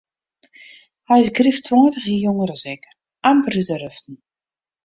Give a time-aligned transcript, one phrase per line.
[1.09, 2.83] Hy is grif tweintich jier jonger as ik,
[3.29, 4.15] amper út de ruften.